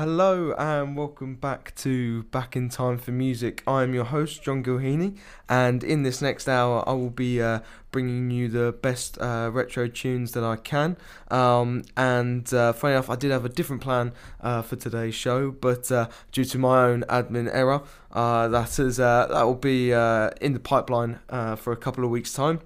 Hello 0.00 0.54
and 0.56 0.96
welcome 0.96 1.34
back 1.34 1.74
to 1.74 2.22
Back 2.22 2.56
in 2.56 2.70
Time 2.70 2.96
for 2.96 3.10
Music. 3.10 3.62
I 3.66 3.82
am 3.82 3.92
your 3.92 4.06
host, 4.06 4.42
John 4.42 4.64
Gilheaney, 4.64 5.18
and 5.46 5.84
in 5.84 6.04
this 6.04 6.22
next 6.22 6.48
hour, 6.48 6.82
I 6.88 6.94
will 6.94 7.10
be 7.10 7.42
uh, 7.42 7.60
bringing 7.90 8.30
you 8.30 8.48
the 8.48 8.72
best 8.72 9.20
uh, 9.20 9.50
retro 9.52 9.88
tunes 9.88 10.32
that 10.32 10.42
I 10.42 10.56
can. 10.56 10.96
Um, 11.30 11.82
and 11.98 12.50
uh, 12.54 12.72
funny 12.72 12.94
enough, 12.94 13.10
I 13.10 13.16
did 13.16 13.30
have 13.30 13.44
a 13.44 13.50
different 13.50 13.82
plan 13.82 14.12
uh, 14.40 14.62
for 14.62 14.76
today's 14.76 15.14
show, 15.14 15.50
but 15.50 15.92
uh, 15.92 16.08
due 16.32 16.46
to 16.46 16.56
my 16.56 16.84
own 16.84 17.02
admin 17.10 17.50
error, 17.52 17.82
uh, 18.12 18.48
that 18.48 18.78
is 18.78 18.96
that 18.96 19.28
will 19.30 19.54
be 19.54 19.90
in 19.90 20.54
the 20.54 20.60
pipeline 20.64 21.18
for 21.28 21.74
a 21.74 21.76
couple 21.76 22.04
of 22.04 22.10
weeks' 22.10 22.32
time. 22.32 22.60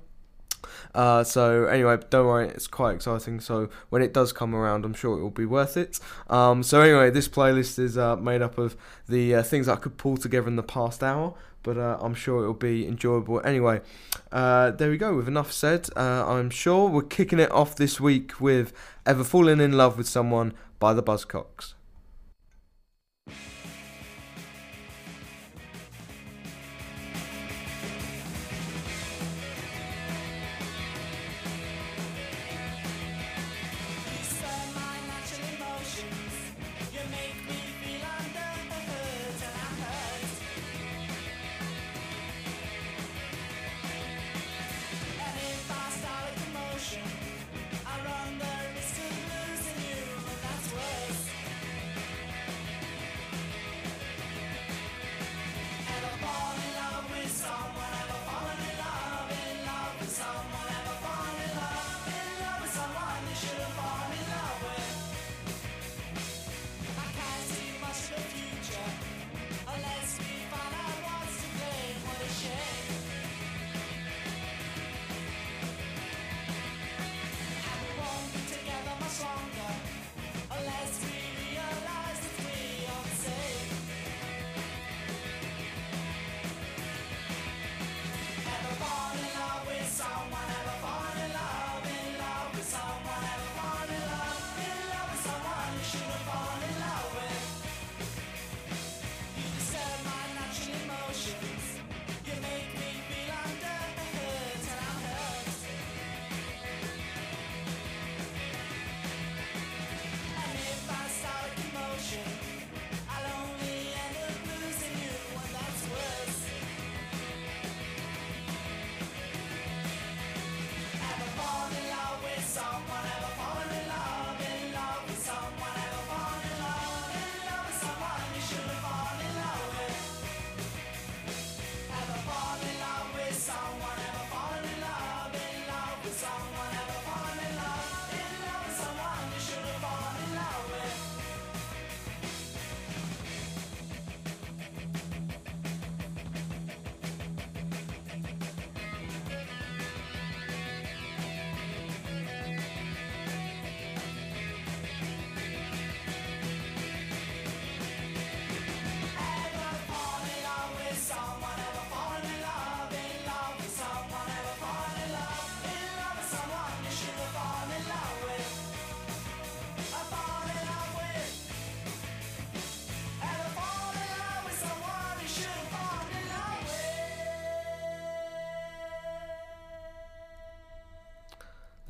Uh, 0.95 1.25
so 1.25 1.67
anyway, 1.67 1.99
don't 2.11 2.27
worry, 2.27 2.49
it's 2.49 2.67
quite 2.67 2.95
exciting. 2.95 3.41
So 3.41 3.69
when 3.91 4.03
it 4.03 4.13
does 4.13 4.33
come 4.33 4.55
around, 4.55 4.85
I'm 4.85 4.95
sure 4.95 5.19
it 5.19 5.23
will 5.23 5.31
be 5.31 5.47
worth 5.47 5.77
it. 5.77 6.01
Um, 6.29 6.63
so 6.63 6.81
anyway, 6.81 7.11
this 7.11 7.29
playlist 7.29 7.79
is 7.79 7.97
uh, 7.99 8.17
made 8.17 8.43
up 8.43 8.59
of 8.59 8.77
the 9.09 9.37
uh, 9.37 9.43
things 9.43 9.69
I 9.69 9.77
could 9.77 9.97
pull 9.97 10.17
together 10.17 10.49
in 10.49 10.57
the 10.57 10.63
past 10.63 11.03
hour, 11.03 11.35
but 11.63 11.77
uh, 11.77 11.99
I'm 12.01 12.15
sure 12.15 12.45
it 12.45 12.47
will 12.47 12.55
be 12.55 12.87
enjoyable. 12.87 13.41
Anyway, 13.45 13.81
uh, 14.33 14.71
there 14.71 14.91
we 14.91 14.97
go. 14.99 15.17
With 15.17 15.29
enough 15.29 15.53
said, 15.53 15.89
uh, 15.97 16.27
I'm 16.27 16.51
sure 16.51 16.89
we're 16.89 17.03
kicking 17.03 17.41
it 17.41 17.51
off 17.51 17.77
this 17.77 18.01
week 18.01 18.41
with 18.41 18.73
"Ever 19.07 19.25
Falling 19.25 19.61
in 19.61 19.73
Love 19.73 19.99
with 19.99 20.09
Someone" 20.09 20.53
by 20.79 20.93
the 20.93 21.03
Buzzcocks. 21.03 21.75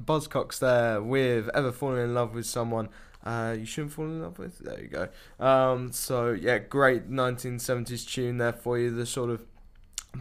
Buzzcocks 0.04 0.58
there 0.58 1.02
with 1.02 1.48
Ever 1.54 1.72
Falling 1.72 2.04
in 2.04 2.14
Love 2.14 2.34
with 2.34 2.46
Someone 2.46 2.88
uh, 3.24 3.56
you 3.58 3.64
shouldn't 3.64 3.92
fall 3.92 4.04
in 4.04 4.22
love 4.22 4.38
with. 4.38 4.58
There 4.58 4.80
you 4.80 4.88
go. 4.88 5.08
Um, 5.44 5.92
so 5.92 6.32
yeah, 6.32 6.58
great 6.58 7.10
1970s 7.10 8.06
tune 8.06 8.38
there 8.38 8.52
for 8.52 8.78
you. 8.78 8.94
The 8.94 9.06
sort 9.06 9.30
of 9.30 9.44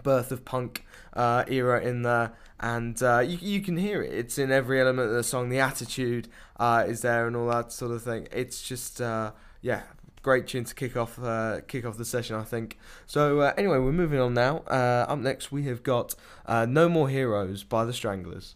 birth 0.01 0.31
of 0.31 0.45
punk 0.45 0.85
uh, 1.13 1.43
era 1.47 1.81
in 1.81 2.03
there, 2.03 2.33
and 2.59 3.01
uh, 3.03 3.19
you 3.19 3.37
you 3.41 3.61
can 3.61 3.77
hear 3.77 4.01
it. 4.01 4.13
It's 4.13 4.37
in 4.37 4.51
every 4.51 4.79
element 4.79 5.09
of 5.09 5.15
the 5.15 5.23
song. 5.23 5.49
The 5.49 5.59
attitude 5.59 6.29
uh, 6.57 6.85
is 6.87 7.01
there, 7.01 7.27
and 7.27 7.35
all 7.35 7.47
that 7.49 7.73
sort 7.73 7.91
of 7.91 8.01
thing. 8.01 8.29
It's 8.31 8.61
just 8.61 9.01
uh, 9.01 9.33
yeah, 9.61 9.81
great 10.21 10.47
tune 10.47 10.63
to 10.63 10.73
kick 10.73 10.95
off 10.95 11.21
uh, 11.21 11.59
kick 11.67 11.85
off 11.85 11.97
the 11.97 12.05
session, 12.05 12.37
I 12.37 12.43
think. 12.43 12.79
So 13.05 13.41
uh, 13.41 13.53
anyway, 13.57 13.79
we're 13.79 13.91
moving 13.91 14.21
on 14.21 14.33
now. 14.33 14.59
Up 14.59 15.19
next, 15.19 15.51
we 15.51 15.63
have 15.63 15.83
got 15.83 16.15
"No 16.47 16.87
More 16.87 17.09
Heroes" 17.09 17.65
by 17.65 17.83
the 17.83 17.93
Stranglers. 17.93 18.55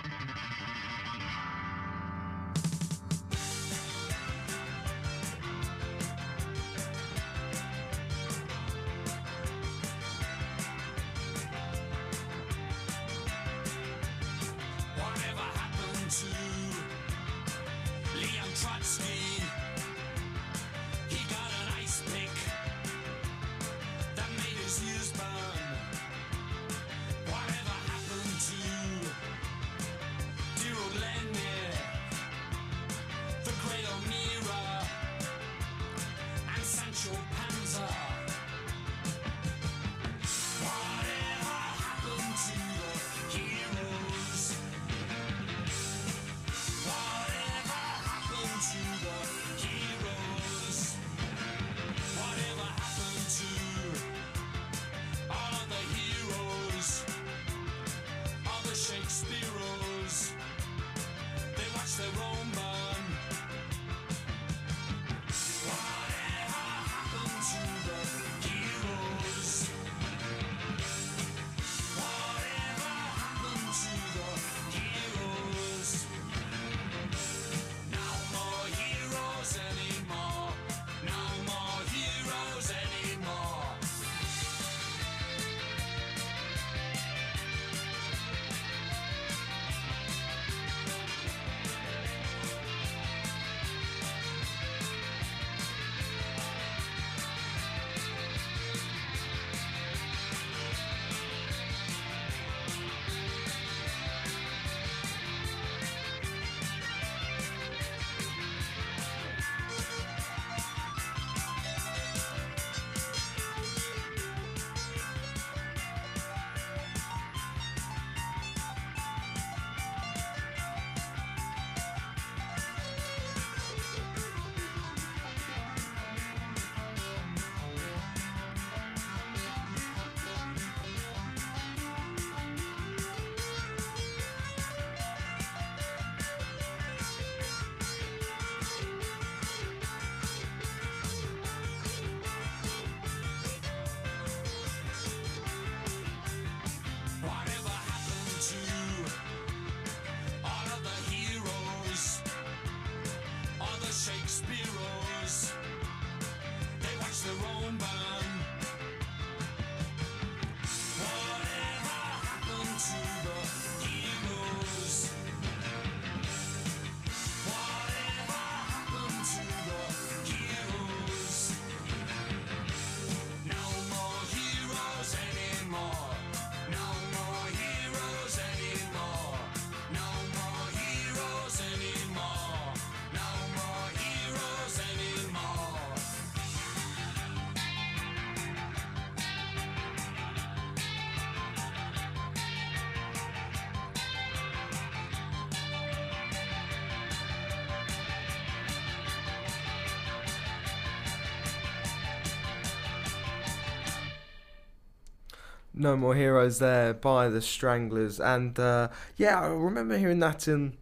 No 205.81 205.97
More 205.97 206.13
Heroes 206.13 206.59
there 206.59 206.93
by 206.93 207.27
the 207.27 207.41
Stranglers, 207.41 208.19
and 208.19 208.57
uh, 208.59 208.89
yeah, 209.17 209.41
I 209.41 209.47
remember 209.47 209.97
hearing 209.97 210.19
that 210.19 210.47
in 210.47 210.77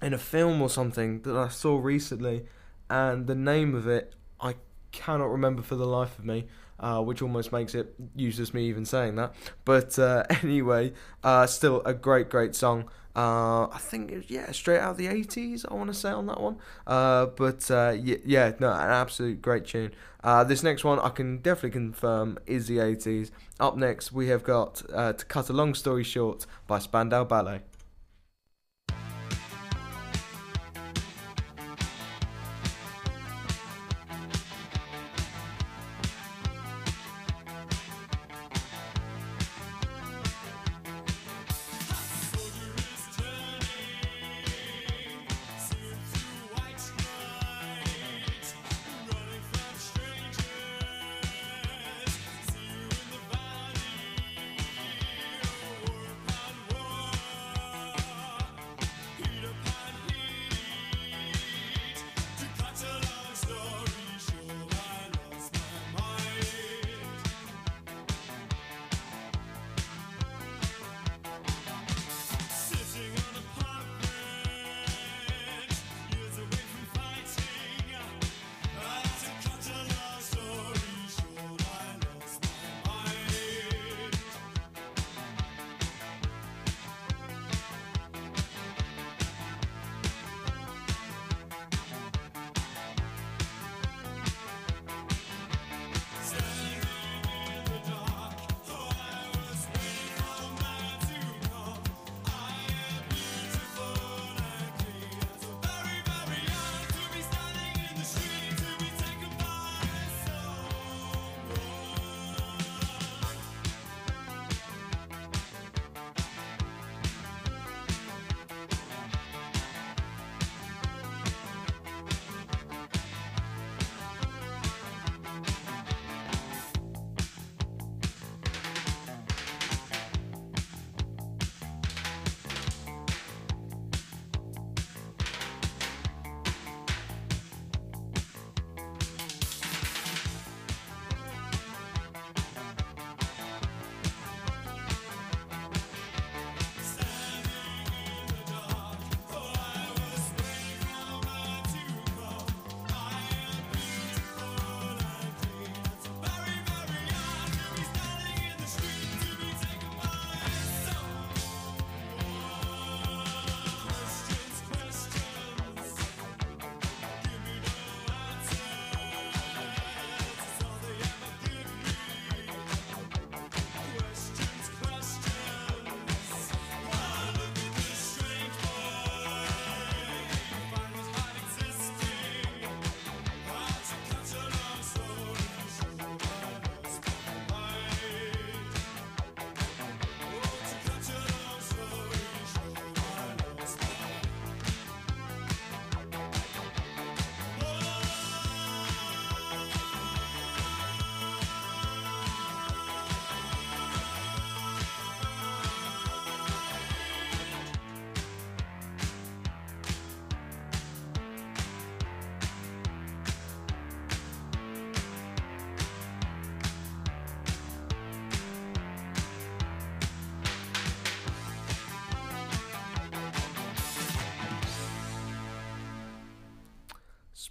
in 0.00 0.14
a 0.14 0.18
film 0.18 0.62
or 0.62 0.70
something 0.70 1.20
that 1.22 1.36
I 1.36 1.48
saw 1.48 1.78
recently, 1.78 2.46
and 2.88 3.26
the 3.26 3.34
name 3.34 3.74
of 3.74 3.86
it 3.86 4.14
I 4.40 4.54
cannot 4.92 5.30
remember 5.30 5.60
for 5.60 5.76
the 5.76 5.86
life 5.86 6.18
of 6.18 6.24
me. 6.24 6.46
Uh, 6.78 7.02
which 7.02 7.20
almost 7.20 7.52
makes 7.52 7.74
it 7.74 7.94
useless 8.16 8.54
me 8.54 8.64
even 8.64 8.86
saying 8.86 9.14
that. 9.14 9.34
But 9.66 9.98
uh, 9.98 10.24
anyway, 10.42 10.94
uh, 11.22 11.46
still 11.46 11.82
a 11.84 11.92
great, 11.92 12.30
great 12.30 12.54
song. 12.54 12.88
Uh, 13.14 13.66
I 13.66 13.78
think 13.78 14.12
it 14.12 14.16
was, 14.16 14.30
yeah, 14.30 14.52
straight 14.52 14.78
out 14.78 14.92
of 14.92 14.96
the 14.96 15.08
80s, 15.08 15.64
I 15.68 15.74
want 15.74 15.88
to 15.88 15.94
say 15.94 16.10
on 16.10 16.26
that 16.26 16.40
one. 16.40 16.56
Uh, 16.86 17.26
but 17.26 17.68
uh, 17.70 17.96
yeah, 18.00 18.16
yeah, 18.24 18.52
no, 18.60 18.72
an 18.72 18.90
absolute 18.90 19.42
great 19.42 19.66
tune. 19.66 19.90
Uh, 20.22 20.44
this 20.44 20.62
next 20.62 20.84
one 20.84 20.98
I 21.00 21.08
can 21.08 21.38
definitely 21.38 21.70
confirm 21.70 22.38
is 22.46 22.68
the 22.68 22.78
80s. 22.78 23.30
Up 23.58 23.76
next, 23.76 24.12
we 24.12 24.28
have 24.28 24.44
got 24.44 24.82
uh, 24.92 25.12
To 25.12 25.24
Cut 25.24 25.48
a 25.48 25.52
Long 25.52 25.74
Story 25.74 26.04
Short 26.04 26.46
by 26.66 26.78
Spandau 26.78 27.24
Ballet. 27.24 27.62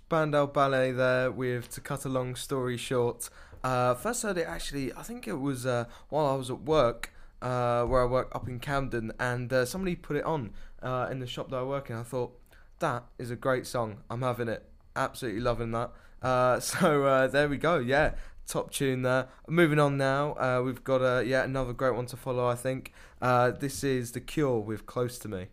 Spandau 0.10 0.48
Ballet 0.48 0.92
there 0.92 1.30
with 1.30 1.70
To 1.70 1.82
Cut 1.82 2.04
a 2.04 2.10
Long 2.10 2.34
Story 2.34 2.78
Short. 2.78 3.30
Uh, 3.64 3.94
first 3.94 4.24
heard 4.24 4.40
it 4.40 4.48
actually, 4.48 4.92
I 4.92 5.04
think 5.04 5.28
it 5.28 5.36
was 5.36 5.68
uh, 5.68 5.86
while 6.10 6.26
I 6.26 6.34
was 6.34 6.50
at 6.50 6.62
work, 6.62 7.14
uh, 7.44 7.84
where 7.84 8.02
I 8.02 8.06
work 8.06 8.32
up 8.34 8.48
in 8.48 8.60
Camden, 8.60 9.12
and 9.20 9.54
uh, 9.54 9.66
somebody 9.66 9.96
put 9.96 10.18
it 10.18 10.24
on 10.24 10.50
uh, 10.82 11.10
in 11.12 11.20
the 11.20 11.28
shop 11.28 11.52
that 11.52 11.58
I 11.58 11.62
work 11.62 11.92
in. 11.92 11.96
I 11.96 12.02
thought, 12.02 12.36
that 12.80 13.04
is 13.20 13.30
a 13.30 13.36
great 13.36 13.68
song. 13.68 13.98
I'm 14.10 14.24
having 14.24 14.48
it. 14.48 14.66
Absolutely 14.96 15.42
loving 15.42 15.70
that. 15.74 15.92
Uh, 16.24 16.60
so 16.60 17.28
there 17.32 17.48
we 17.48 17.58
go. 17.58 17.78
Yeah, 17.78 18.14
top 18.48 18.72
tune 18.72 19.04
there. 19.04 19.28
Moving 19.48 19.78
on 19.78 20.00
now, 20.00 20.60
we've 20.64 20.84
got 20.84 21.04
uh, 21.04 21.20
yeah 21.20 21.44
another 21.44 21.72
great 21.74 21.94
one 21.94 22.08
to 22.08 22.18
follow. 22.18 22.48
I 22.48 22.56
think 22.56 22.94
this 23.22 23.84
is 23.84 24.14
The 24.14 24.22
Cure 24.22 24.58
with 24.58 24.88
Close 24.88 25.20
to 25.20 25.28
Me. 25.28 25.50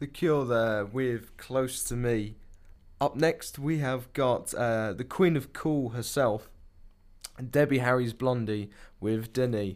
The 0.00 0.06
Cure 0.06 0.44
there 0.44 0.84
with 0.86 1.36
Close 1.38 1.82
to 1.84 1.96
Me. 1.96 2.36
Up 3.00 3.16
next, 3.16 3.58
we 3.58 3.78
have 3.78 4.12
got 4.12 4.54
uh, 4.54 4.92
the 4.92 5.02
Queen 5.02 5.36
of 5.36 5.52
Cool 5.52 5.88
herself, 5.88 6.48
Debbie 7.50 7.78
Harry's 7.78 8.12
Blondie 8.12 8.70
with 9.00 9.32
Denis. 9.32 9.74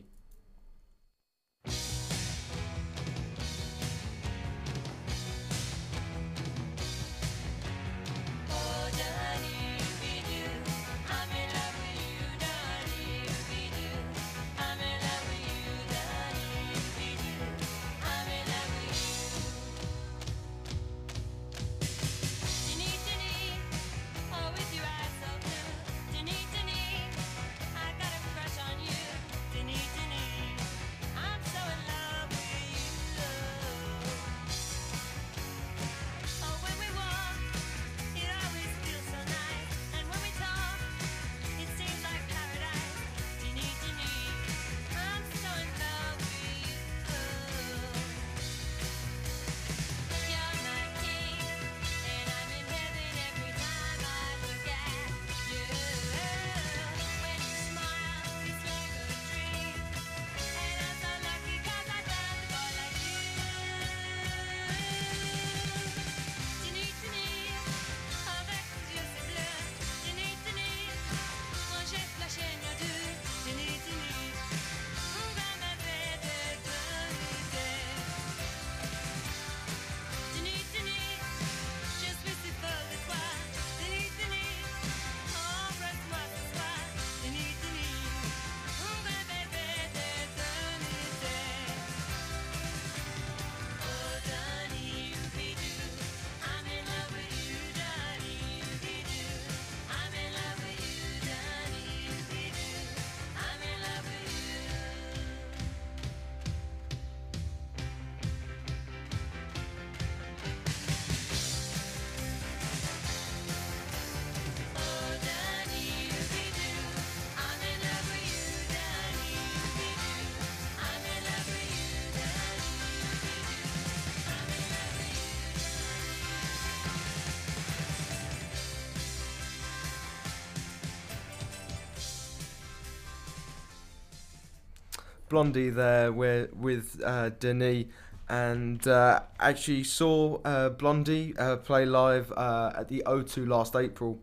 Blondie 135.32 135.70
there 135.70 136.12
with 136.12 136.52
with 136.54 137.00
uh, 137.02 137.30
Denis, 137.30 137.86
and 138.28 138.86
uh, 138.86 139.20
actually 139.40 139.82
saw 139.82 140.38
uh, 140.44 140.68
Blondie 140.68 141.34
uh, 141.38 141.56
play 141.56 141.86
live 141.86 142.30
uh, 142.32 142.70
at 142.76 142.88
the 142.88 143.02
O2 143.06 143.48
last 143.48 143.74
April, 143.74 144.20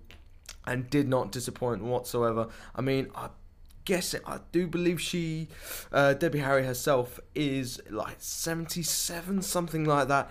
and 0.68 0.88
did 0.92 1.10
not 1.10 1.32
disappoint 1.32 1.84
whatsoever. 1.84 2.48
I 2.76 2.82
mean, 2.82 3.10
I 3.16 3.30
guess 3.86 4.14
it, 4.14 4.22
I 4.28 4.38
do 4.52 4.68
believe 4.68 5.02
she, 5.02 5.48
uh, 5.92 6.14
Debbie 6.14 6.40
Harry 6.40 6.64
herself, 6.64 7.20
is 7.34 7.82
like 7.90 8.18
seventy 8.20 8.84
seven, 8.84 9.42
something 9.42 9.86
like 9.86 10.10
that. 10.10 10.30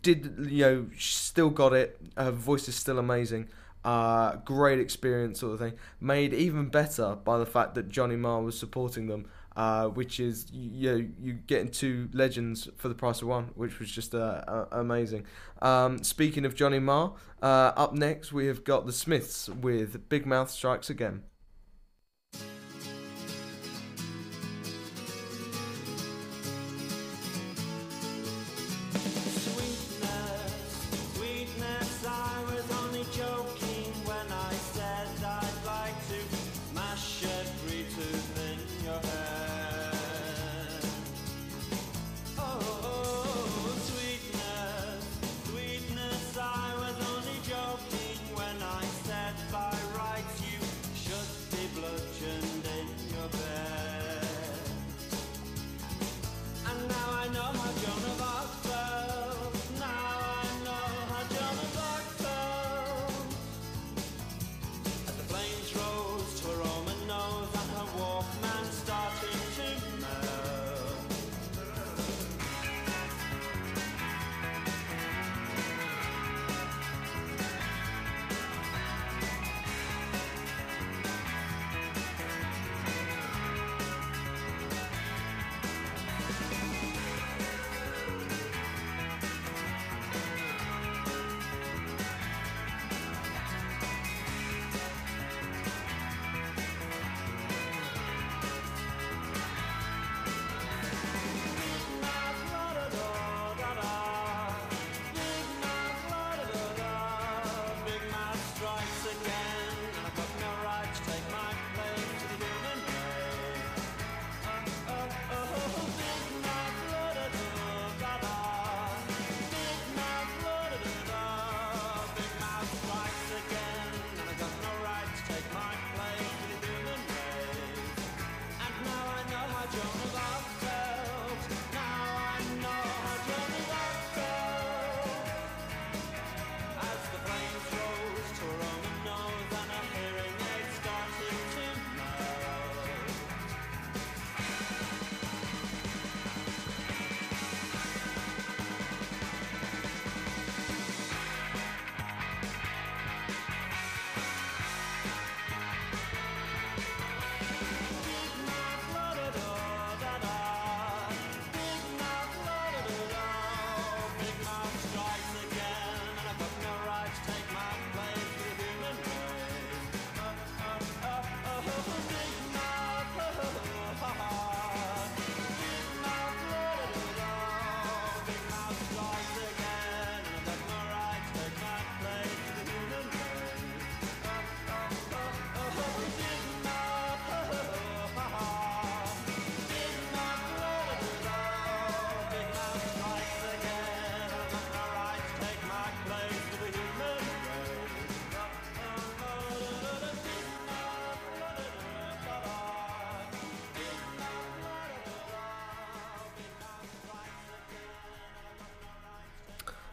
Did 0.00 0.48
you 0.48 0.64
know? 0.64 0.86
Still 0.98 1.50
got 1.50 1.74
it. 1.74 2.00
Her 2.16 2.30
voice 2.30 2.68
is 2.68 2.74
still 2.74 2.98
amazing. 2.98 3.50
Uh, 3.84 4.36
great 4.46 4.80
experience, 4.80 5.40
sort 5.40 5.52
of 5.52 5.58
thing. 5.58 5.74
Made 6.00 6.32
even 6.32 6.70
better 6.70 7.16
by 7.22 7.36
the 7.36 7.44
fact 7.44 7.74
that 7.74 7.90
Johnny 7.90 8.16
Marr 8.16 8.40
was 8.40 8.58
supporting 8.58 9.08
them 9.08 9.26
uh, 9.56 9.86
which 9.88 10.20
is 10.20 10.46
you 10.52 10.92
know, 10.92 11.08
you 11.18 11.32
getting 11.32 11.70
two 11.70 12.08
legends 12.12 12.68
for 12.76 12.88
the 12.88 12.94
price 12.94 13.22
of 13.22 13.28
one, 13.28 13.50
which 13.54 13.78
was 13.78 13.90
just 13.90 14.14
uh, 14.14 14.66
amazing. 14.70 15.26
Um, 15.62 16.04
speaking 16.04 16.44
of 16.44 16.54
Johnny 16.54 16.78
Marr, 16.78 17.14
uh, 17.42 17.72
up 17.76 17.94
next 17.94 18.32
we 18.32 18.46
have 18.46 18.64
got 18.64 18.86
the 18.86 18.92
Smiths 18.92 19.48
with 19.48 20.08
Big 20.08 20.26
Mouth 20.26 20.50
Strikes 20.50 20.90
Again. 20.90 21.22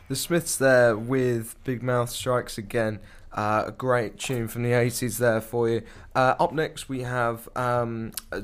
The 0.09 0.17
Smiths 0.17 0.57
there 0.57 0.97
with 0.97 1.55
Big 1.63 1.81
Mouth 1.81 2.09
Strikes 2.09 2.57
Again. 2.57 2.99
Uh, 3.31 3.63
a 3.67 3.71
great 3.71 4.19
tune 4.19 4.49
from 4.49 4.63
the 4.63 4.71
80s 4.71 5.17
there 5.17 5.39
for 5.39 5.69
you. 5.69 5.81
Uh, 6.13 6.35
up 6.39 6.51
next, 6.51 6.89
we 6.89 7.01
have 7.03 7.47
um, 7.55 8.11
a, 8.31 8.43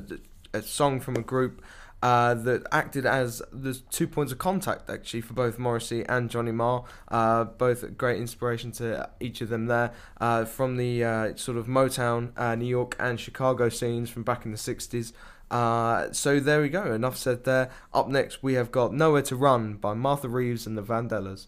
a, 0.54 0.62
song 0.62 1.00
from 1.00 1.16
a 1.16 1.20
group 1.20 1.62
uh, 2.02 2.32
that 2.32 2.62
acted 2.72 3.04
as 3.04 3.42
the 3.52 3.74
two 3.74 4.08
points 4.08 4.32
of 4.32 4.38
contact 4.38 4.88
actually 4.88 5.20
for 5.20 5.34
both 5.34 5.58
Morrissey 5.58 6.02
and 6.08 6.30
Johnny 6.30 6.50
Marr. 6.50 6.84
Uh, 7.08 7.44
both 7.44 7.96
great 7.96 8.18
inspiration 8.18 8.72
to 8.72 9.08
each 9.20 9.42
of 9.42 9.50
them 9.50 9.66
there 9.66 9.92
uh, 10.18 10.46
from 10.46 10.76
the 10.76 11.04
uh, 11.04 11.36
sort 11.36 11.58
of 11.58 11.66
Motown, 11.66 12.58
New 12.58 12.66
York, 12.66 12.96
and 12.98 13.20
Chicago 13.20 13.68
scenes 13.68 14.08
from 14.08 14.22
back 14.22 14.46
in 14.46 14.50
the 14.50 14.56
60s. 14.56 15.12
Uh, 15.50 16.12
so 16.12 16.38
there 16.38 16.60
we 16.60 16.68
go. 16.68 16.92
Enough 16.92 17.16
said 17.16 17.44
there. 17.44 17.70
Up 17.92 18.08
next, 18.08 18.42
we 18.42 18.54
have 18.54 18.70
got 18.70 18.94
Nowhere 18.94 19.22
to 19.22 19.36
Run 19.36 19.74
by 19.74 19.94
Martha 19.94 20.28
Reeves 20.28 20.66
and 20.66 20.78
the 20.78 20.82
Vandellas. 20.82 21.46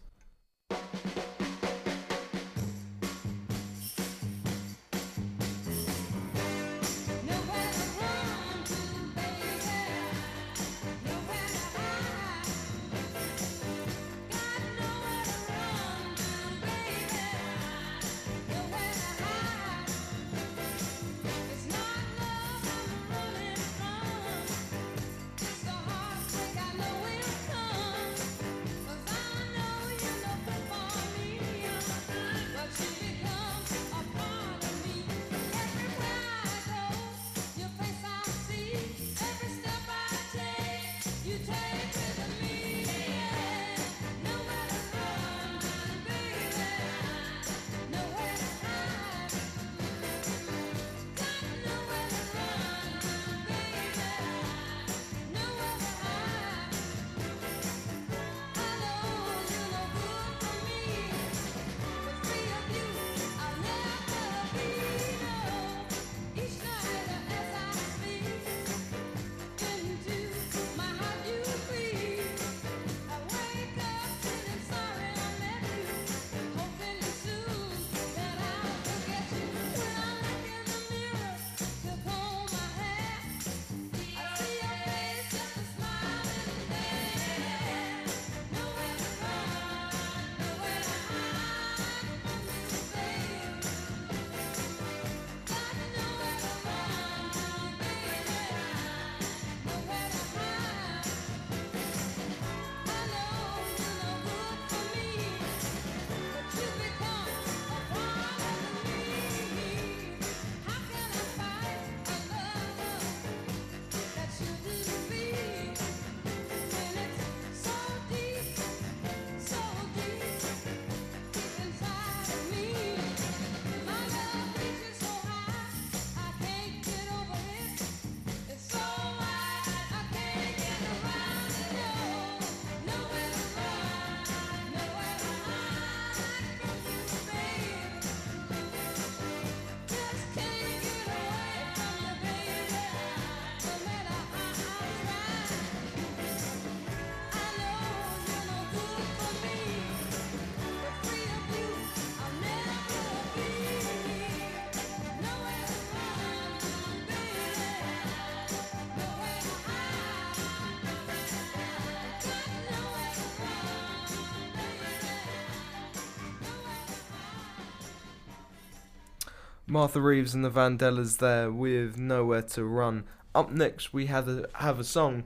Martha 169.72 170.02
Reeves 170.02 170.34
and 170.34 170.44
the 170.44 170.50
Vandellas 170.50 171.16
there 171.16 171.50
with 171.50 171.96
Nowhere 171.96 172.42
to 172.42 172.62
Run. 172.62 173.04
Up 173.34 173.50
next, 173.50 173.94
we 173.94 174.04
have 174.04 174.28
a, 174.28 174.46
have 174.56 174.78
a 174.78 174.84
song 174.84 175.24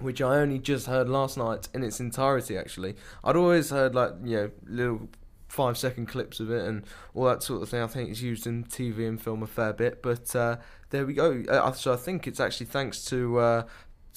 which 0.00 0.20
I 0.20 0.38
only 0.38 0.58
just 0.58 0.88
heard 0.88 1.08
last 1.08 1.38
night 1.38 1.68
in 1.72 1.84
its 1.84 2.00
entirety. 2.00 2.58
Actually, 2.58 2.96
I'd 3.22 3.36
always 3.36 3.70
heard 3.70 3.94
like 3.94 4.14
you 4.24 4.36
know 4.36 4.50
little 4.66 5.08
five 5.46 5.78
second 5.78 6.06
clips 6.06 6.40
of 6.40 6.50
it 6.50 6.64
and 6.64 6.82
all 7.14 7.26
that 7.26 7.44
sort 7.44 7.62
of 7.62 7.68
thing. 7.68 7.80
I 7.80 7.86
think 7.86 8.10
it's 8.10 8.20
used 8.20 8.48
in 8.48 8.64
TV 8.64 9.06
and 9.06 9.22
film 9.22 9.44
a 9.44 9.46
fair 9.46 9.72
bit, 9.72 10.02
but 10.02 10.34
uh, 10.34 10.56
there 10.90 11.06
we 11.06 11.14
go. 11.14 11.44
Uh, 11.48 11.70
so 11.70 11.92
I 11.92 11.96
think 11.96 12.26
it's 12.26 12.40
actually 12.40 12.66
thanks 12.66 13.04
to 13.04 13.38
uh, 13.38 13.62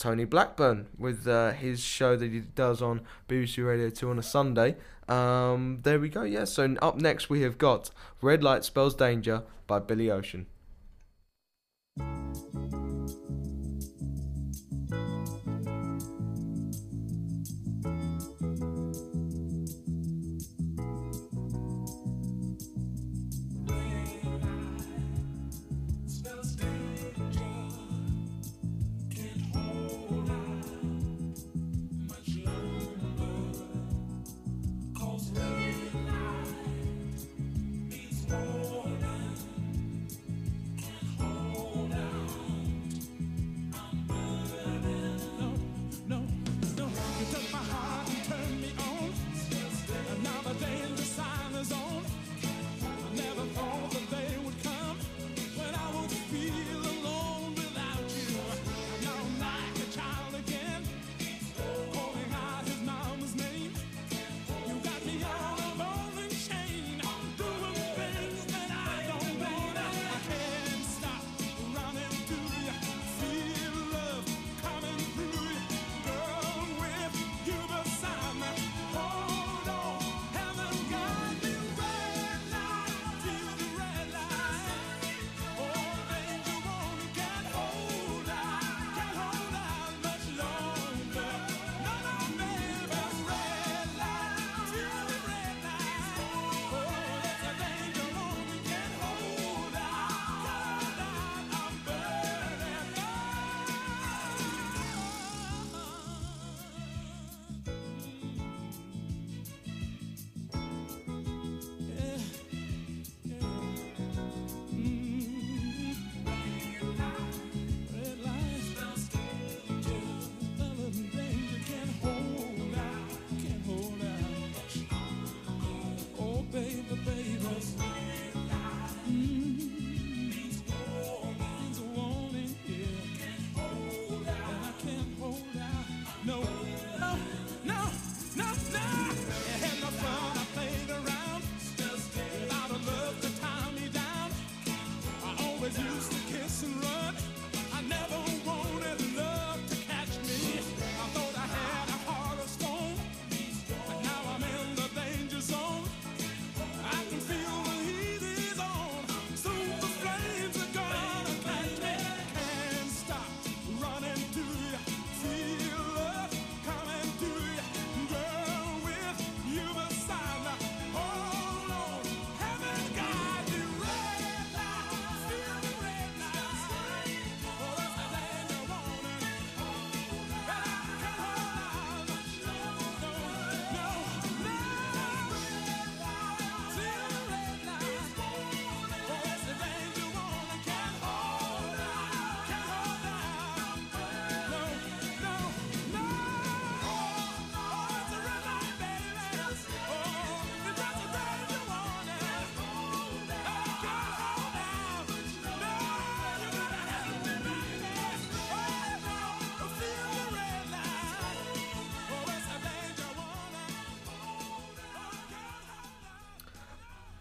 Tony 0.02 0.26
Blackburn 0.26 0.88
with 0.98 1.28
uh, 1.28 1.52
his 1.52 1.80
show 1.80 2.16
that 2.16 2.32
he 2.32 2.40
does 2.40 2.82
on 2.82 3.02
BBC 3.30 3.64
Radio 3.64 3.92
2 3.92 4.10
on 4.10 4.18
a 4.18 4.24
Sunday. 4.24 4.76
Um, 5.08 5.82
there 5.84 6.00
we 6.00 6.10
go, 6.10 6.24
yeah. 6.24 6.46
So 6.46 6.76
up 6.82 6.98
next 6.98 7.30
we 7.30 7.42
have 7.42 7.60
got 7.60 7.92
Red 8.20 8.44
Light 8.44 8.66
Spells 8.66 8.96
Danger 8.96 9.44
by 9.68 9.78
Billy 9.78 10.10
Ocean. 10.10 10.48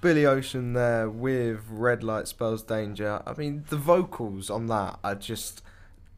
Billy 0.00 0.24
Ocean 0.24 0.72
there 0.72 1.08
with 1.10 1.60
Red 1.68 2.02
Light 2.02 2.26
Spells 2.26 2.62
Danger. 2.62 3.22
I 3.26 3.34
mean, 3.34 3.64
the 3.68 3.76
vocals 3.76 4.48
on 4.48 4.66
that 4.68 4.98
are 5.04 5.14
just 5.14 5.62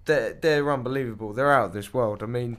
they're 0.04 0.32
they're 0.34 0.72
unbelievable. 0.72 1.32
They're 1.32 1.52
out 1.52 1.66
of 1.66 1.72
this 1.72 1.92
world. 1.92 2.22
I 2.22 2.26
mean, 2.26 2.58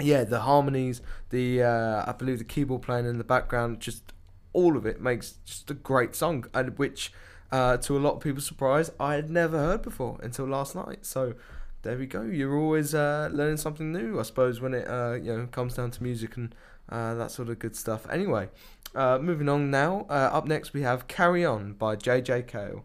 yeah, 0.00 0.24
the 0.24 0.40
harmonies, 0.40 1.02
the 1.30 1.62
uh, 1.62 2.04
I 2.06 2.12
believe 2.12 2.38
the 2.38 2.44
keyboard 2.44 2.82
playing 2.82 3.06
in 3.06 3.18
the 3.18 3.24
background, 3.24 3.80
just 3.80 4.12
all 4.52 4.76
of 4.76 4.86
it 4.86 5.00
makes 5.00 5.34
just 5.44 5.70
a 5.70 5.74
great 5.74 6.14
song, 6.14 6.46
and 6.54 6.78
which 6.78 7.12
uh, 7.52 7.76
to 7.78 7.96
a 7.96 8.00
lot 8.00 8.14
of 8.14 8.20
people's 8.20 8.46
surprise, 8.46 8.90
I 8.98 9.14
had 9.14 9.30
never 9.30 9.58
heard 9.58 9.82
before 9.82 10.18
until 10.22 10.46
last 10.46 10.74
night. 10.74 11.04
So 11.04 11.34
there 11.82 11.96
we 11.96 12.06
go. 12.06 12.22
You're 12.22 12.56
always 12.56 12.94
uh, 12.94 13.28
learning 13.32 13.58
something 13.58 13.92
new, 13.92 14.18
I 14.18 14.22
suppose, 14.22 14.60
when 14.60 14.74
it 14.74 14.88
uh, 14.88 15.14
you 15.14 15.36
know 15.36 15.46
comes 15.46 15.74
down 15.74 15.90
to 15.92 16.02
music 16.02 16.36
and 16.36 16.54
uh, 16.88 17.14
that 17.14 17.30
sort 17.30 17.48
of 17.48 17.58
good 17.58 17.76
stuff. 17.76 18.06
Anyway, 18.10 18.48
uh, 18.96 19.18
moving 19.20 19.48
on 19.48 19.70
now. 19.70 20.06
Uh, 20.08 20.30
up 20.32 20.46
next 20.46 20.72
we 20.72 20.82
have 20.82 21.06
"Carry 21.06 21.44
On" 21.44 21.74
by 21.74 21.96
JJ 21.96 22.48
Cale. 22.48 22.84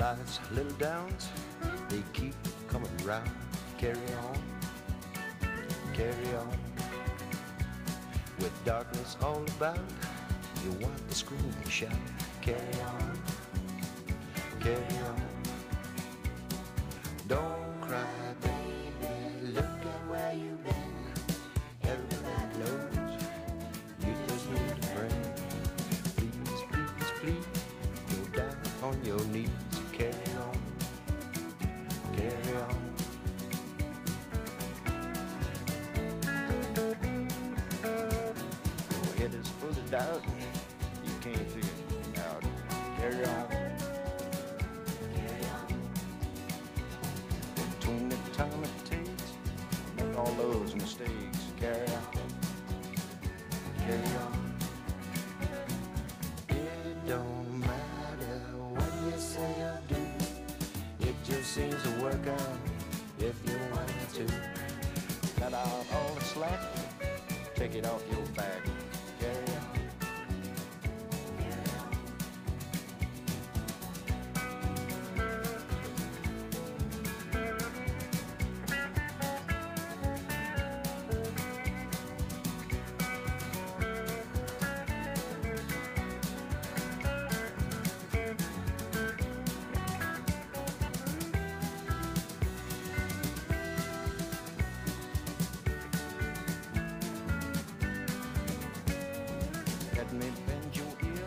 life's 0.00 0.40
little 0.52 0.72
downs, 0.72 1.28
they 1.88 2.02
keep 2.14 2.34
coming 2.68 2.90
round. 3.04 3.30
Carry 3.78 3.98
on, 4.24 4.42
carry 5.92 6.34
on. 6.34 6.59
Darkness 8.64 9.16
all 9.22 9.42
about, 9.56 9.78
you 10.62 10.70
want 10.72 11.08
to 11.08 11.14
scream 11.14 11.40
and 11.62 11.72
shout. 11.72 11.92
Carry 12.42 12.58
on, 12.84 13.18
carry 14.60 14.98
on. 15.08 15.22
Don't 17.26 17.80
cry, 17.80 18.04
baby. 18.42 19.52
Look 19.54 19.64
at 19.64 20.10
where 20.10 20.34
you've 20.34 20.62
been. 20.62 20.94
Everybody 21.84 22.58
knows 22.58 23.22
you 24.04 24.14
just 24.28 24.50
need 24.50 24.70
a 24.70 24.86
friend. 24.94 25.24
Please, 26.16 26.62
please, 26.70 27.12
please, 27.20 27.46
go 28.10 28.38
down 28.38 28.56
on 28.82 29.04
your 29.04 29.24
knees. 29.26 29.59
Doubt. 39.90 40.22
You 41.04 41.12
can't 41.20 41.50
figure 41.50 41.68
it 42.14 42.18
out. 42.20 42.44
Carry 42.98 43.24
on. 43.24 43.59
Me 100.12 100.26
bend 100.44 100.76
your 100.76 100.86
ear, 101.04 101.24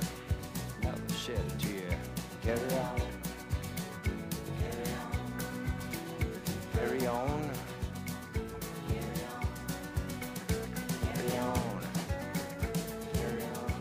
shed 1.16 1.40
a 1.40 1.58
tear. 1.58 1.98
Carry 2.42 2.78
on. 2.78 3.02
Carry 6.74 7.08
on. 7.08 7.52
Carry 11.14 11.38
on. 11.38 11.82
Carry 13.14 13.44
on. 13.44 13.74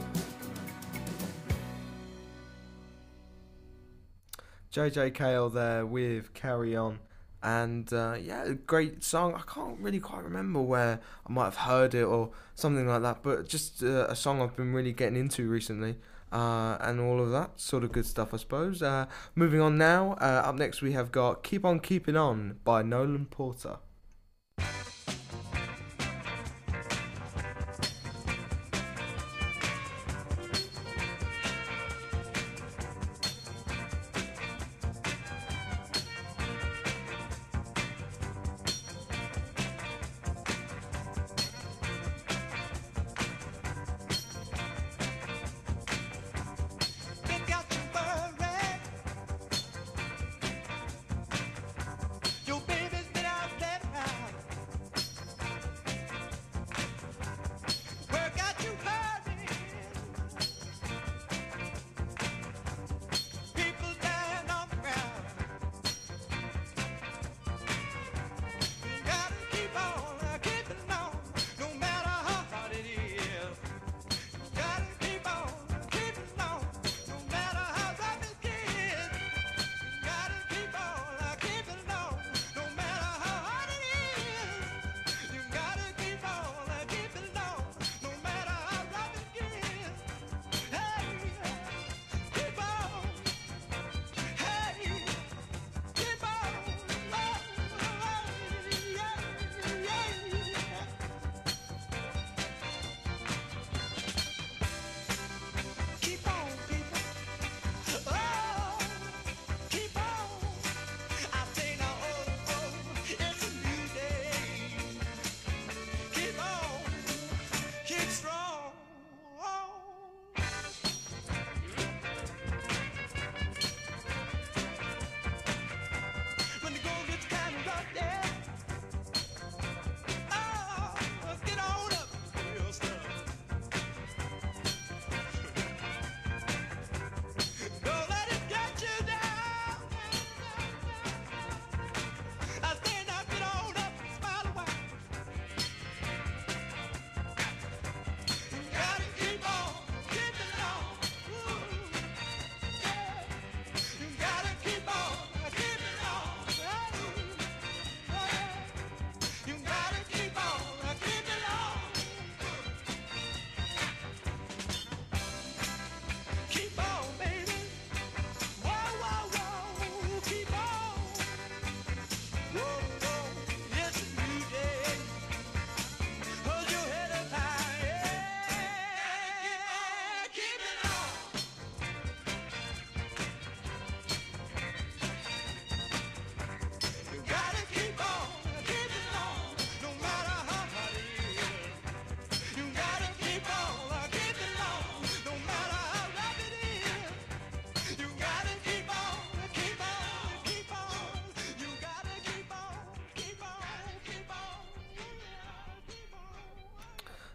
JJ 4.72 5.14
Cale 5.14 5.50
there 5.50 5.84
with 5.84 6.32
Carry 6.32 6.76
On. 6.76 7.00
And 7.42 7.92
uh, 7.92 8.14
yeah, 8.22 8.52
great 8.68 9.02
song. 9.02 9.34
I 9.34 9.42
can't 9.52 9.80
really 9.80 9.98
quite 9.98 10.11
remember 10.32 10.60
where 10.60 11.00
I 11.26 11.32
might 11.32 11.44
have 11.44 11.56
heard 11.56 11.94
it 11.94 12.04
or 12.04 12.30
something 12.54 12.86
like 12.86 13.02
that, 13.02 13.22
but 13.22 13.48
just 13.48 13.82
uh, 13.82 14.06
a 14.08 14.16
song 14.16 14.40
I've 14.40 14.56
been 14.56 14.72
really 14.72 14.92
getting 14.92 15.16
into 15.18 15.48
recently. 15.48 15.96
Uh, 16.32 16.78
and 16.80 16.98
all 16.98 17.20
of 17.20 17.30
that 17.30 17.60
sort 17.60 17.84
of 17.84 17.92
good 17.92 18.06
stuff, 18.06 18.32
I 18.32 18.38
suppose. 18.38 18.82
Uh, 18.82 19.04
moving 19.34 19.60
on 19.60 19.76
now. 19.76 20.12
Uh, 20.12 20.42
up 20.44 20.54
next, 20.54 20.80
we 20.80 20.92
have 20.92 21.12
got 21.12 21.42
Keep 21.42 21.66
On 21.66 21.78
Keeping 21.78 22.16
On 22.16 22.58
by 22.64 22.82
Nolan 22.82 23.26
Porter. 23.26 23.76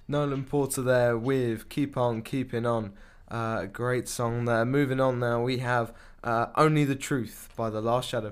Nolan 0.09 0.45
Porter 0.45 0.81
there 0.81 1.17
with 1.17 1.67
Keep 1.67 1.97
On 1.97 2.21
Keeping 2.21 2.65
On. 2.65 2.93
Uh, 3.29 3.59
a 3.63 3.67
great 3.67 4.07
song 4.07 4.45
there. 4.45 4.63
Moving 4.63 5.01
on 5.01 5.19
now, 5.19 5.41
we 5.41 5.57
have 5.57 5.93
uh, 6.23 6.45
Only 6.55 6.85
the 6.85 6.95
Truth 6.95 7.49
by 7.57 7.69
the 7.69 7.81
Last 7.81 8.07
Shadow 8.07 8.31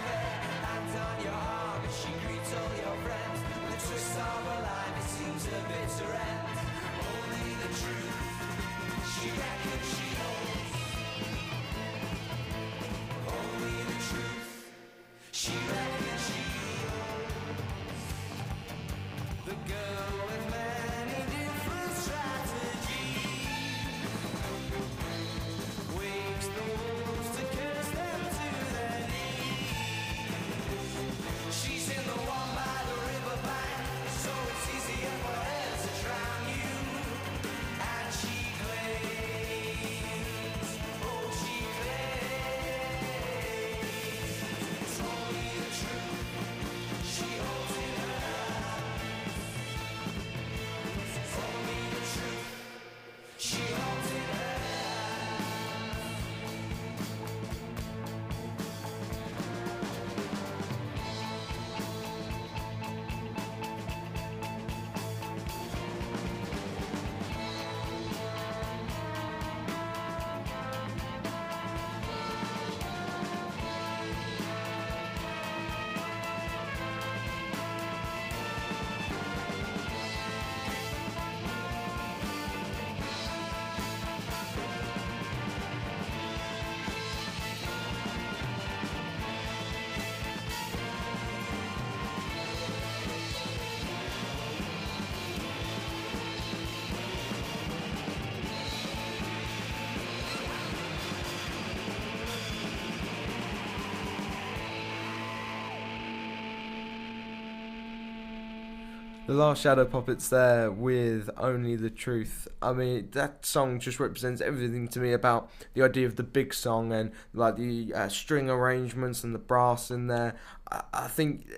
The 109.31 109.37
last 109.37 109.61
Shadow 109.61 109.85
Puppets 109.85 110.27
there 110.27 110.69
with 110.69 111.29
Only 111.37 111.77
the 111.77 111.89
Truth. 111.89 112.49
I 112.61 112.73
mean, 112.73 113.07
that 113.13 113.45
song 113.45 113.79
just 113.79 113.97
represents 113.97 114.41
everything 114.41 114.89
to 114.89 114.99
me 114.99 115.13
about 115.13 115.49
the 115.73 115.83
idea 115.83 116.05
of 116.05 116.17
the 116.17 116.23
big 116.23 116.53
song 116.53 116.91
and 116.91 117.13
like 117.33 117.55
the 117.55 117.93
uh, 117.93 118.09
string 118.09 118.49
arrangements 118.49 119.23
and 119.23 119.33
the 119.33 119.39
brass 119.39 119.89
in 119.89 120.07
there. 120.07 120.35
I, 120.69 120.83
I 120.93 121.07
think 121.07 121.49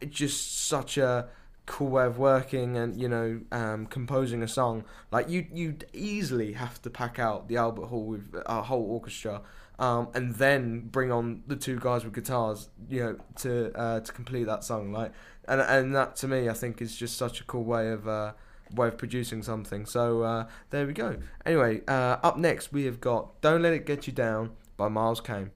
it's 0.00 0.16
just 0.16 0.68
such 0.68 0.96
a 0.96 1.28
cool 1.66 1.88
way 1.88 2.06
of 2.06 2.18
working 2.18 2.76
and 2.76 2.96
you 2.96 3.08
know 3.08 3.40
um, 3.52 3.86
composing 3.86 4.42
a 4.42 4.48
song 4.48 4.84
like 5.10 5.28
you 5.28 5.46
you'd 5.52 5.84
easily 5.92 6.54
have 6.54 6.80
to 6.80 6.88
pack 6.88 7.18
out 7.18 7.46
the 7.48 7.58
Albert 7.58 7.86
Hall 7.86 8.04
with 8.04 8.34
a 8.46 8.62
whole 8.62 8.84
orchestra 8.90 9.42
um, 9.78 10.08
and 10.14 10.36
then 10.36 10.80
bring 10.80 11.12
on 11.12 11.42
the 11.46 11.56
two 11.56 11.78
guys 11.78 12.04
with 12.04 12.14
guitars 12.14 12.70
you 12.88 13.00
know 13.00 13.16
to 13.36 13.70
uh, 13.78 14.00
to 14.00 14.12
complete 14.12 14.44
that 14.44 14.64
song 14.64 14.92
like 14.92 15.12
and 15.48 15.60
and 15.60 15.94
that 15.94 16.16
to 16.16 16.28
me 16.28 16.48
I 16.48 16.52
think 16.52 16.80
is 16.80 16.94
just 16.96 17.16
such 17.16 17.40
a 17.40 17.44
cool 17.44 17.64
way 17.64 17.90
of 17.90 18.06
uh, 18.06 18.32
way 18.74 18.88
of 18.88 18.98
producing 18.98 19.42
something. 19.42 19.86
So 19.86 20.22
uh, 20.22 20.46
there 20.70 20.86
we 20.86 20.92
go. 20.92 21.16
Anyway 21.44 21.82
uh, 21.88 22.18
up 22.22 22.36
next 22.36 22.72
we 22.72 22.84
have 22.84 23.00
got 23.00 23.40
Don't 23.40 23.62
Let 23.62 23.72
It 23.72 23.86
Get 23.86 24.06
You 24.06 24.12
Down 24.12 24.50
by 24.76 24.88
Miles 24.88 25.20
Kane 25.20 25.50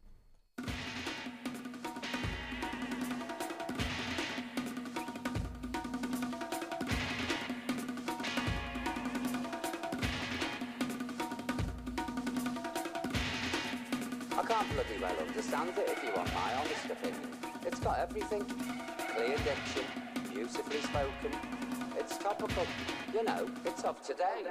You 23.22 23.28
know, 23.28 23.46
it's 23.64 23.84
of 23.84 24.02
today. 24.02 24.42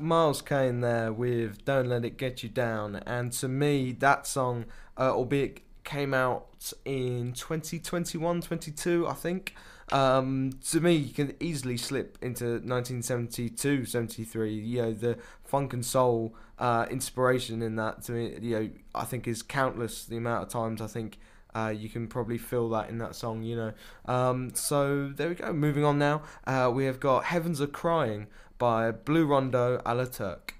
Miles 0.00 0.42
Kane 0.42 0.80
there 0.80 1.12
with 1.12 1.64
"Don't 1.64 1.88
Let 1.88 2.04
It 2.04 2.16
Get 2.16 2.42
You 2.42 2.48
Down," 2.48 2.96
and 3.06 3.32
to 3.32 3.48
me, 3.48 3.92
that 3.92 4.26
song, 4.26 4.66
uh, 4.96 5.12
albeit 5.12 5.60
came 5.84 6.12
out 6.12 6.72
in 6.84 7.32
2021, 7.32 8.42
22, 8.42 9.08
I 9.08 9.14
think. 9.14 9.54
Um, 9.90 10.50
to 10.70 10.80
me, 10.80 10.94
you 10.94 11.14
can 11.14 11.34
easily 11.40 11.78
slip 11.78 12.18
into 12.20 12.44
1972, 12.44 13.86
73. 13.86 14.52
You 14.54 14.82
know, 14.82 14.92
the 14.92 15.18
funk 15.44 15.72
and 15.72 15.84
soul 15.84 16.34
uh, 16.58 16.86
inspiration 16.90 17.62
in 17.62 17.76
that 17.76 18.02
to 18.02 18.12
me, 18.12 18.38
you 18.42 18.58
know, 18.58 18.70
I 18.94 19.04
think 19.04 19.26
is 19.26 19.42
countless. 19.42 20.04
The 20.04 20.18
amount 20.18 20.42
of 20.42 20.48
times 20.50 20.82
I 20.82 20.88
think 20.88 21.18
uh, 21.54 21.72
you 21.74 21.88
can 21.88 22.06
probably 22.06 22.38
feel 22.38 22.68
that 22.70 22.88
in 22.88 22.98
that 22.98 23.14
song, 23.14 23.42
you 23.42 23.56
know. 23.56 23.72
Um, 24.06 24.54
so 24.54 25.08
there 25.08 25.28
we 25.28 25.34
go. 25.34 25.52
Moving 25.52 25.84
on 25.84 25.98
now, 25.98 26.22
uh, 26.46 26.70
we 26.74 26.84
have 26.84 27.00
got 27.00 27.24
"Heavens 27.24 27.60
Are 27.60 27.66
Crying" 27.66 28.26
by 28.58 28.90
Blue 28.90 29.26
Rondo 29.26 29.80
a 29.84 29.94
la 29.94 30.04
Turk. 30.04 30.57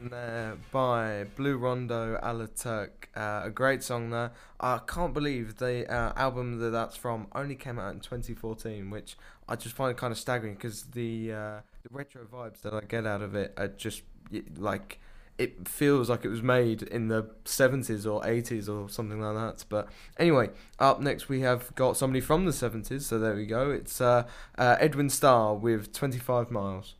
There 0.00 0.56
by 0.70 1.26
Blue 1.36 1.56
Rondo 1.56 2.18
a 2.22 2.32
la 2.32 2.46
Turk. 2.46 3.08
Uh, 3.16 3.42
a 3.44 3.50
great 3.50 3.82
song 3.82 4.10
there. 4.10 4.30
I 4.60 4.78
can't 4.86 5.12
believe 5.12 5.56
the 5.56 5.92
uh, 5.92 6.12
album 6.16 6.58
that 6.60 6.70
that's 6.70 6.96
from 6.96 7.26
only 7.34 7.56
came 7.56 7.78
out 7.78 7.92
in 7.92 8.00
2014, 8.00 8.90
which 8.90 9.16
I 9.48 9.56
just 9.56 9.74
find 9.74 9.96
kind 9.96 10.12
of 10.12 10.18
staggering 10.18 10.54
because 10.54 10.84
the, 10.84 11.32
uh, 11.32 11.60
the 11.82 11.88
retro 11.90 12.24
vibes 12.24 12.62
that 12.62 12.74
I 12.74 12.80
get 12.82 13.06
out 13.06 13.22
of 13.22 13.34
it 13.34 13.54
are 13.56 13.68
just 13.68 14.02
like. 14.56 15.00
It 15.36 15.68
feels 15.68 16.10
like 16.10 16.24
it 16.24 16.28
was 16.28 16.42
made 16.42 16.82
in 16.82 17.06
the 17.06 17.30
70s 17.44 18.04
or 18.04 18.22
80s 18.22 18.68
or 18.68 18.88
something 18.88 19.20
like 19.20 19.36
that. 19.36 19.64
But 19.68 19.88
anyway, 20.18 20.50
up 20.80 21.00
next 21.00 21.28
we 21.28 21.42
have 21.42 21.72
got 21.76 21.96
somebody 21.96 22.20
from 22.20 22.44
the 22.44 22.50
70s, 22.50 23.02
so 23.02 23.20
there 23.20 23.36
we 23.36 23.46
go. 23.46 23.70
It's 23.70 24.00
uh, 24.00 24.26
uh, 24.56 24.76
Edwin 24.80 25.08
Starr 25.08 25.54
with 25.54 25.92
25 25.92 26.50
Miles. 26.50 26.94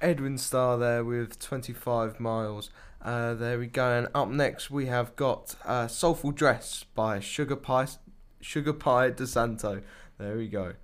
Edwin 0.00 0.38
Starr 0.38 0.78
there 0.78 1.04
with 1.04 1.38
25 1.38 2.20
miles. 2.20 2.70
Uh, 3.02 3.34
there 3.34 3.58
we 3.58 3.66
go. 3.66 3.98
And 3.98 4.08
up 4.14 4.28
next, 4.28 4.70
we 4.70 4.86
have 4.86 5.16
got 5.16 5.56
uh, 5.64 5.88
Soulful 5.88 6.32
Dress 6.32 6.84
by 6.94 7.20
Sugar 7.20 7.56
Pie, 7.56 7.88
Sugar 8.40 8.72
Pie 8.72 9.10
DeSanto. 9.10 9.82
There 10.18 10.36
we 10.36 10.48
go. 10.48 10.74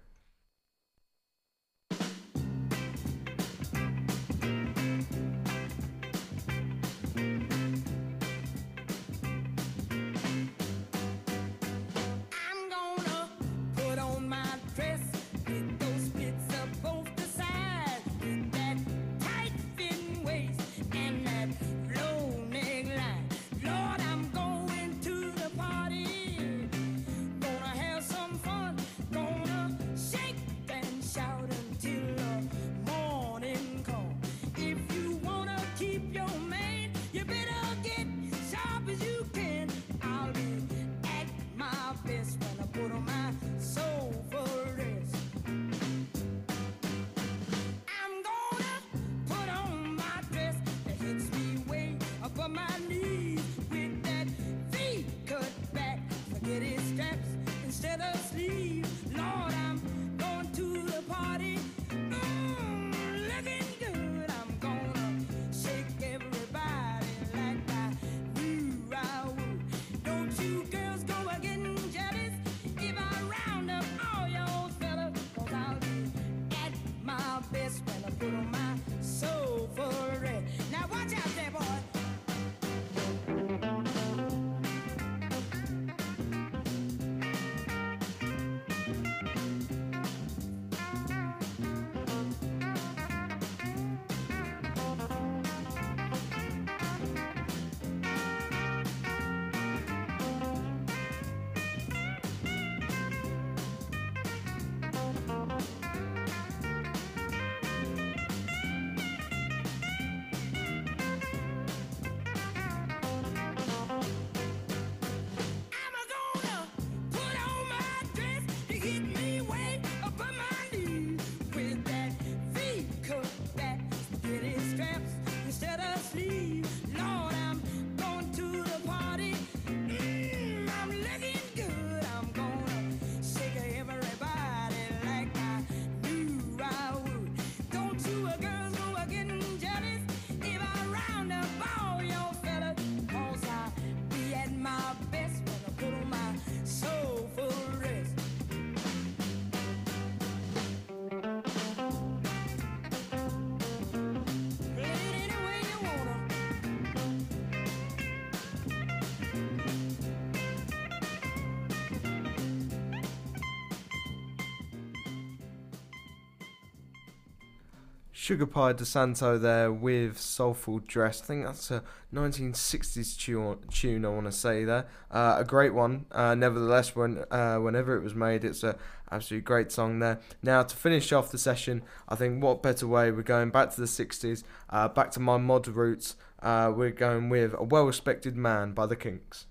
Sugar 168.25 168.47
Pie 168.47 168.73
DeSanto 168.73 169.39
there 169.39 169.71
with 169.71 170.19
Soulful 170.19 170.79
Dress. 170.79 171.21
I 171.21 171.27
think 171.27 171.45
that's 171.45 171.71
a 171.71 171.83
1960s 172.15 173.19
tune, 173.19 173.59
tune 173.71 174.07
I 174.07 174.09
want 174.09 174.25
to 174.25 174.33
say 174.33 174.65
there. 174.65 174.87
Uh, 175.11 175.37
a 175.41 175.45
great 175.45 175.75
one, 175.75 176.07
uh, 176.11 176.35
nevertheless, 176.35 176.97
when 176.97 177.23
uh, 177.31 177.57
whenever 177.57 177.95
it 177.95 178.03
was 178.03 178.15
made, 178.15 178.43
it's 178.43 178.63
a 178.63 178.79
absolutely 179.13 179.45
great 179.45 179.71
song 179.71 179.99
there. 179.99 180.21
Now, 180.43 180.63
to 180.63 180.75
finish 180.75 181.13
off 181.13 181.31
the 181.31 181.37
session, 181.37 181.83
I 182.09 182.15
think 182.15 182.43
what 182.43 182.63
better 182.63 182.87
way? 182.87 183.11
We're 183.11 183.25
going 183.25 183.51
back 183.51 183.75
to 183.75 183.81
the 183.83 183.87
60s, 183.87 184.43
uh, 184.71 184.89
back 184.89 185.11
to 185.11 185.21
my 185.21 185.37
mod 185.37 185.69
roots. 185.69 186.17
Uh, 186.43 186.73
we're 186.75 186.93
going 186.93 187.29
with 187.29 187.53
A 187.53 187.63
Well 187.63 187.85
Respected 187.85 188.39
Man 188.39 188.73
by 188.73 188.87
the 188.87 188.97
Kinks. 188.97 189.45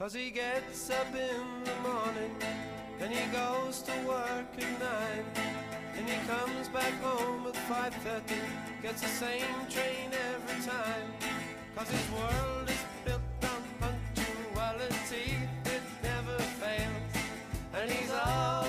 Cause 0.00 0.14
he 0.14 0.30
gets 0.30 0.88
up 0.88 1.14
in 1.14 1.62
the 1.62 1.74
morning 1.86 2.34
and 3.00 3.12
he 3.12 3.30
goes 3.36 3.82
to 3.82 3.92
work 4.08 4.46
at 4.56 4.80
nine. 4.80 5.26
And 5.94 6.08
he 6.08 6.16
comes 6.26 6.68
back 6.68 6.94
home 7.02 7.46
at 7.46 7.54
5.30, 7.54 8.80
gets 8.80 9.02
the 9.02 9.08
same 9.08 9.54
train 9.68 10.10
every 10.32 10.64
time. 10.64 11.06
Cause 11.76 11.90
his 11.90 12.10
world 12.12 12.70
is 12.70 12.82
built 13.04 13.20
on 13.42 13.62
punctuality, 13.78 15.36
it 15.66 15.82
never 16.02 16.38
fails. 16.38 17.26
And 17.74 17.90
he's 17.90 18.10
all 18.10 18.59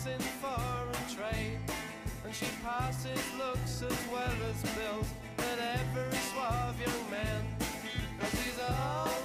passing 0.00 0.18
foreign 0.40 1.08
trade. 1.14 1.58
And 2.24 2.34
she 2.34 2.46
passes 2.64 3.20
looks 3.36 3.82
as 3.82 3.98
well 4.10 4.36
as 4.48 4.62
bills 4.74 5.08
at 5.38 5.58
every 5.58 6.18
suave 6.18 6.80
young 6.80 7.10
man. 7.10 7.44
And 8.20 8.30
she's 8.30 8.58
all 8.60 9.19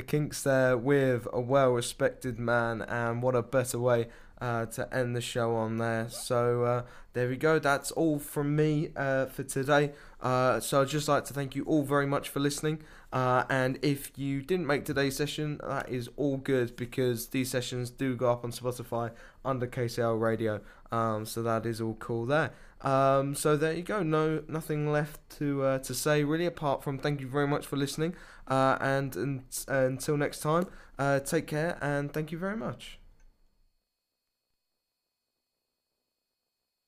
the 0.00 0.06
Kinks 0.06 0.42
there 0.42 0.78
with 0.78 1.28
a 1.30 1.40
well-respected 1.42 2.38
man, 2.38 2.80
and 2.80 3.22
what 3.22 3.34
a 3.34 3.42
better 3.42 3.78
way 3.78 4.08
uh, 4.40 4.64
to 4.64 4.94
end 4.94 5.14
the 5.14 5.20
show 5.20 5.54
on 5.54 5.76
there. 5.76 6.08
So 6.08 6.64
uh, 6.64 6.82
there 7.12 7.28
we 7.28 7.36
go. 7.36 7.58
That's 7.58 7.90
all 7.90 8.18
from 8.18 8.56
me 8.56 8.92
uh, 8.96 9.26
for 9.26 9.42
today. 9.42 9.92
Uh, 10.22 10.58
so 10.58 10.80
I'd 10.80 10.88
just 10.88 11.06
like 11.06 11.26
to 11.26 11.34
thank 11.34 11.54
you 11.54 11.64
all 11.64 11.82
very 11.82 12.06
much 12.06 12.30
for 12.30 12.40
listening. 12.40 12.82
Uh, 13.12 13.44
and 13.50 13.78
if 13.82 14.12
you 14.16 14.40
didn't 14.40 14.66
make 14.66 14.86
today's 14.86 15.16
session, 15.16 15.60
that 15.66 15.90
is 15.90 16.08
all 16.16 16.38
good 16.38 16.76
because 16.76 17.26
these 17.28 17.50
sessions 17.50 17.90
do 17.90 18.16
go 18.16 18.30
up 18.30 18.42
on 18.42 18.52
Spotify 18.52 19.10
under 19.44 19.66
KCL 19.66 20.18
Radio. 20.18 20.62
Um, 20.90 21.26
so 21.26 21.42
that 21.42 21.66
is 21.66 21.78
all 21.80 21.94
cool 21.94 22.24
there. 22.24 22.52
Um, 22.82 23.34
so 23.34 23.56
there 23.56 23.74
you 23.74 23.82
go. 23.82 24.02
No, 24.02 24.42
nothing 24.48 24.90
left 24.90 25.20
to 25.38 25.62
uh, 25.62 25.78
to 25.80 25.94
say 25.94 26.24
really, 26.24 26.46
apart 26.46 26.82
from 26.82 26.98
thank 26.98 27.20
you 27.20 27.28
very 27.28 27.46
much 27.46 27.66
for 27.66 27.76
listening. 27.76 28.14
Uh, 28.50 28.76
and, 28.80 29.16
and 29.16 29.42
until 29.68 30.16
next 30.16 30.40
time, 30.40 30.66
uh, 30.98 31.20
take 31.20 31.46
care 31.46 31.78
and 31.80 32.12
thank 32.12 32.32
you 32.32 32.38
very 32.38 32.56
much. 32.56 32.99